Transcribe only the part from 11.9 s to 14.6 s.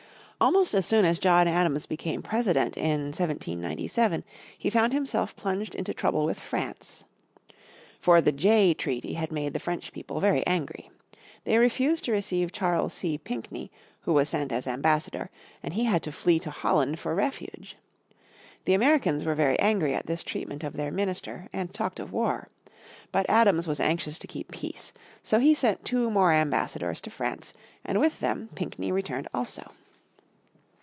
to receive Charles C. Pinckney, who was sent